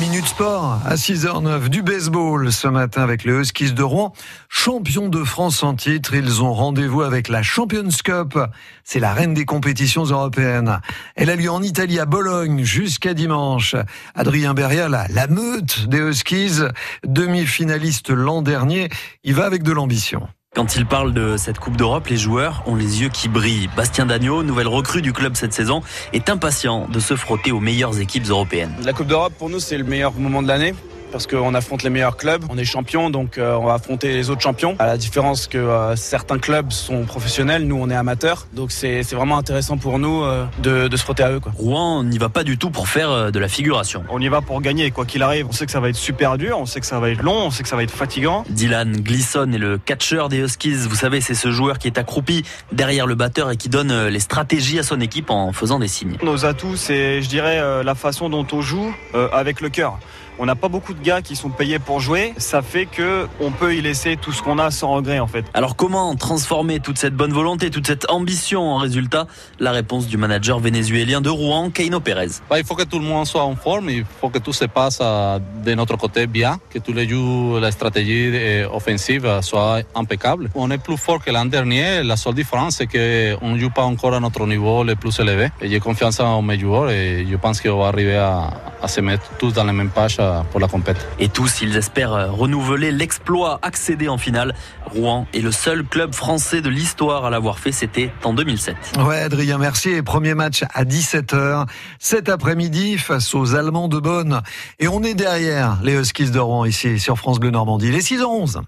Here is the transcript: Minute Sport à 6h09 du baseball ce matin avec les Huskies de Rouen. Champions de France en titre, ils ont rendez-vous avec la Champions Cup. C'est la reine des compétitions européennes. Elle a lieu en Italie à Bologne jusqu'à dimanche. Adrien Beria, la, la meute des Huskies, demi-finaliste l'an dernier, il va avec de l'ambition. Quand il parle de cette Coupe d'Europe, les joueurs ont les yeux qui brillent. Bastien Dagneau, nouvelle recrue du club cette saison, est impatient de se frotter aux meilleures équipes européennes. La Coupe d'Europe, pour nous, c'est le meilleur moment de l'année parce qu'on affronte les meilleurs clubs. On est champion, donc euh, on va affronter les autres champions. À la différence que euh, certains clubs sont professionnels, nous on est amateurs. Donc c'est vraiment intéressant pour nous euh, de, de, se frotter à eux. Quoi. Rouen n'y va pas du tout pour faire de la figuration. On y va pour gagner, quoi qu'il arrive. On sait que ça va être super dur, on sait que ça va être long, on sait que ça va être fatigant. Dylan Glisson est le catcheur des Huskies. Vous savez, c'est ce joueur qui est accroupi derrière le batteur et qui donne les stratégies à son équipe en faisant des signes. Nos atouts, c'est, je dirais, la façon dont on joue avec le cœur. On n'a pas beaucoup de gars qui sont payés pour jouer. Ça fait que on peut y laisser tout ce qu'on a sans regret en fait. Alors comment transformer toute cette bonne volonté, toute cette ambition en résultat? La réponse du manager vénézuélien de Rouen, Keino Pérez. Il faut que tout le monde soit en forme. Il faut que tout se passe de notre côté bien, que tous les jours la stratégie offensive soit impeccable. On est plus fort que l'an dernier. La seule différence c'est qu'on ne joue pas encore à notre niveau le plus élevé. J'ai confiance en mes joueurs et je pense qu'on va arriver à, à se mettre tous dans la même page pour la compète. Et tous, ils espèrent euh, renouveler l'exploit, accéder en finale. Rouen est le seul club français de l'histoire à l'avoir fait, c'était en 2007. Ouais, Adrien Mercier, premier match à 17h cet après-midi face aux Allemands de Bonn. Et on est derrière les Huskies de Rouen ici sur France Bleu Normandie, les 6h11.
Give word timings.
Minute 0.00 0.26
Sport 0.26 0.80
à 0.84 0.94
6h09 0.94 1.68
du 1.70 1.82
baseball 1.82 2.52
ce 2.52 2.68
matin 2.68 3.02
avec 3.02 3.24
les 3.24 3.32
Huskies 3.32 3.72
de 3.72 3.82
Rouen. 3.82 4.12
Champions 4.48 5.08
de 5.08 5.24
France 5.24 5.64
en 5.64 5.74
titre, 5.74 6.14
ils 6.14 6.40
ont 6.40 6.54
rendez-vous 6.54 7.02
avec 7.02 7.28
la 7.28 7.42
Champions 7.42 7.88
Cup. 8.04 8.38
C'est 8.84 9.00
la 9.00 9.12
reine 9.12 9.34
des 9.34 9.44
compétitions 9.44 10.04
européennes. 10.04 10.80
Elle 11.16 11.30
a 11.30 11.36
lieu 11.36 11.50
en 11.50 11.62
Italie 11.62 11.98
à 11.98 12.06
Bologne 12.06 12.62
jusqu'à 12.62 13.12
dimanche. 13.12 13.74
Adrien 14.14 14.54
Beria, 14.54 14.88
la, 14.88 15.08
la 15.08 15.26
meute 15.26 15.88
des 15.88 15.98
Huskies, 15.98 16.60
demi-finaliste 17.04 18.10
l'an 18.10 18.42
dernier, 18.42 18.90
il 19.24 19.34
va 19.34 19.46
avec 19.46 19.64
de 19.64 19.72
l'ambition. 19.72 20.28
Quand 20.58 20.74
il 20.74 20.86
parle 20.86 21.14
de 21.14 21.36
cette 21.36 21.60
Coupe 21.60 21.76
d'Europe, 21.76 22.08
les 22.08 22.16
joueurs 22.16 22.64
ont 22.66 22.74
les 22.74 23.00
yeux 23.00 23.10
qui 23.10 23.28
brillent. 23.28 23.70
Bastien 23.76 24.06
Dagneau, 24.06 24.42
nouvelle 24.42 24.66
recrue 24.66 25.02
du 25.02 25.12
club 25.12 25.36
cette 25.36 25.52
saison, 25.52 25.82
est 26.12 26.28
impatient 26.30 26.88
de 26.88 26.98
se 26.98 27.14
frotter 27.14 27.52
aux 27.52 27.60
meilleures 27.60 28.00
équipes 28.00 28.28
européennes. 28.28 28.74
La 28.82 28.92
Coupe 28.92 29.06
d'Europe, 29.06 29.32
pour 29.38 29.50
nous, 29.50 29.60
c'est 29.60 29.78
le 29.78 29.84
meilleur 29.84 30.12
moment 30.14 30.42
de 30.42 30.48
l'année 30.48 30.74
parce 31.10 31.26
qu'on 31.26 31.54
affronte 31.54 31.82
les 31.82 31.90
meilleurs 31.90 32.16
clubs. 32.16 32.44
On 32.50 32.58
est 32.58 32.64
champion, 32.64 33.10
donc 33.10 33.38
euh, 33.38 33.54
on 33.56 33.66
va 33.66 33.74
affronter 33.74 34.12
les 34.12 34.30
autres 34.30 34.40
champions. 34.40 34.76
À 34.78 34.86
la 34.86 34.96
différence 34.96 35.46
que 35.46 35.58
euh, 35.58 35.96
certains 35.96 36.38
clubs 36.38 36.70
sont 36.70 37.04
professionnels, 37.04 37.66
nous 37.66 37.76
on 37.76 37.90
est 37.90 37.94
amateurs. 37.94 38.46
Donc 38.52 38.70
c'est 38.70 39.02
vraiment 39.12 39.38
intéressant 39.38 39.78
pour 39.78 39.98
nous 39.98 40.22
euh, 40.22 40.44
de, 40.62 40.88
de, 40.88 40.96
se 40.96 41.02
frotter 41.02 41.22
à 41.22 41.32
eux. 41.32 41.40
Quoi. 41.40 41.52
Rouen 41.56 42.04
n'y 42.04 42.18
va 42.18 42.28
pas 42.28 42.44
du 42.44 42.58
tout 42.58 42.70
pour 42.70 42.88
faire 42.88 43.32
de 43.32 43.38
la 43.38 43.48
figuration. 43.48 44.04
On 44.10 44.20
y 44.20 44.28
va 44.28 44.40
pour 44.40 44.60
gagner, 44.60 44.90
quoi 44.90 45.04
qu'il 45.04 45.22
arrive. 45.22 45.46
On 45.48 45.52
sait 45.52 45.66
que 45.66 45.72
ça 45.72 45.80
va 45.80 45.88
être 45.88 45.96
super 45.96 46.38
dur, 46.38 46.58
on 46.58 46.66
sait 46.66 46.80
que 46.80 46.86
ça 46.86 47.00
va 47.00 47.10
être 47.10 47.22
long, 47.22 47.46
on 47.46 47.50
sait 47.50 47.62
que 47.62 47.68
ça 47.68 47.76
va 47.76 47.82
être 47.82 47.90
fatigant. 47.90 48.44
Dylan 48.48 48.92
Glisson 49.00 49.50
est 49.52 49.58
le 49.58 49.78
catcheur 49.78 50.28
des 50.28 50.38
Huskies. 50.38 50.86
Vous 50.88 50.96
savez, 50.96 51.20
c'est 51.20 51.34
ce 51.34 51.50
joueur 51.50 51.78
qui 51.78 51.86
est 51.86 51.98
accroupi 51.98 52.44
derrière 52.72 53.06
le 53.06 53.14
batteur 53.14 53.50
et 53.50 53.56
qui 53.56 53.68
donne 53.68 54.08
les 54.08 54.20
stratégies 54.20 54.78
à 54.78 54.82
son 54.82 55.00
équipe 55.00 55.30
en 55.30 55.52
faisant 55.52 55.78
des 55.78 55.88
signes. 55.88 56.16
Nos 56.22 56.44
atouts, 56.44 56.76
c'est, 56.76 57.22
je 57.22 57.28
dirais, 57.28 57.82
la 57.82 57.94
façon 57.94 58.28
dont 58.28 58.46
on 58.52 58.60
joue 58.60 58.94
avec 59.32 59.60
le 59.60 59.68
cœur. 59.68 59.98
On 60.38 60.46
n'a 60.46 60.54
pas 60.54 60.68
beaucoup 60.68 60.94
de 60.94 61.02
gars 61.02 61.20
qui 61.20 61.34
sont 61.34 61.50
payés 61.50 61.78
pour 61.78 62.00
jouer. 62.00 62.32
Ça 62.36 62.62
fait 62.62 62.86
que 62.86 63.26
on 63.40 63.50
peut 63.50 63.74
y 63.74 63.80
laisser 63.80 64.16
tout 64.16 64.32
ce 64.32 64.42
qu'on 64.42 64.58
a 64.58 64.70
sans 64.70 64.92
regret 64.92 65.18
en 65.18 65.26
fait. 65.26 65.44
Alors 65.52 65.74
comment 65.74 66.14
transformer 66.14 66.80
toute 66.80 66.98
cette 66.98 67.14
bonne 67.14 67.32
volonté, 67.32 67.70
toute 67.70 67.86
cette 67.86 68.08
ambition 68.10 68.62
en 68.62 68.76
résultat? 68.76 69.26
La 69.58 69.72
réponse 69.72 70.06
du 70.06 70.16
manager 70.16 70.60
vénézuélien 70.60 71.20
de 71.20 71.28
Rouen, 71.28 71.70
Keino 71.70 72.00
Pérez. 72.00 72.28
Il 72.56 72.64
faut 72.64 72.76
que 72.76 72.84
tout 72.84 72.98
le 72.98 73.04
monde 73.04 73.26
soit 73.26 73.42
en 73.44 73.56
forme. 73.56 73.90
Il 73.90 74.04
faut 74.20 74.28
que 74.28 74.38
tout 74.38 74.52
se 74.52 74.66
passe 74.66 75.00
de 75.00 75.74
notre 75.74 75.96
côté 75.96 76.26
bien, 76.26 76.58
que 76.70 76.78
tous 76.78 76.92
les 76.92 77.08
jours 77.08 77.58
la 77.58 77.72
stratégie 77.72 78.64
offensive 78.72 79.40
soit 79.42 79.80
impeccable. 79.94 80.50
On 80.54 80.70
est 80.70 80.78
plus 80.78 80.96
fort 80.96 81.22
que 81.24 81.30
l'an 81.30 81.46
dernier. 81.46 82.02
La 82.04 82.16
seule 82.16 82.34
différence 82.34 82.76
c'est 82.76 82.86
qu'on 82.86 83.50
ne 83.50 83.58
joue 83.58 83.70
pas 83.70 83.82
encore 83.84 84.14
à 84.14 84.20
notre 84.20 84.46
niveau 84.46 84.84
le 84.84 84.94
plus 84.94 85.18
élevé. 85.18 85.48
J'ai 85.60 85.80
confiance 85.80 86.20
en 86.20 86.42
mes 86.42 86.58
joueurs 86.58 86.90
et 86.90 87.26
je 87.28 87.36
pense 87.36 87.60
qu'on 87.60 87.78
va 87.78 87.88
arriver 87.88 88.16
à, 88.16 88.50
à 88.80 88.88
se 88.88 89.00
mettre 89.00 89.24
tous 89.38 89.52
dans 89.52 89.64
la 89.64 89.72
même 89.72 89.90
page 89.90 90.18
pour 90.50 90.60
la 90.60 90.68
compète. 90.68 91.06
Et 91.18 91.28
tous, 91.28 91.60
ils 91.60 91.76
espèrent 91.76 92.12
euh, 92.12 92.30
renouveler 92.30 92.92
l'exploit, 92.92 93.58
accéder 93.62 94.08
en 94.08 94.18
finale. 94.18 94.54
Rouen 94.86 95.26
est 95.34 95.40
le 95.40 95.52
seul 95.52 95.84
club 95.84 96.14
français 96.14 96.60
de 96.60 96.68
l'histoire 96.68 97.24
à 97.24 97.30
l'avoir 97.30 97.58
fait, 97.58 97.72
c'était 97.72 98.12
en 98.24 98.32
2007. 98.32 98.76
Ouais, 99.06 99.20
Adrien 99.20 99.58
Mercier, 99.58 100.02
premier 100.02 100.34
match 100.34 100.64
à 100.74 100.84
17h 100.84 101.66
cet 101.98 102.28
après-midi 102.28 102.98
face 102.98 103.34
aux 103.34 103.54
Allemands 103.54 103.88
de 103.88 103.98
Bonn. 103.98 104.40
Et 104.78 104.88
on 104.88 105.02
est 105.02 105.14
derrière 105.14 105.78
les 105.82 105.94
Huskies 105.94 106.30
de 106.30 106.38
Rouen 106.38 106.64
ici 106.64 106.98
sur 106.98 107.18
France 107.18 107.38
Bleu 107.38 107.50
Normandie, 107.50 107.90
les 107.90 108.00
6h11. 108.00 108.62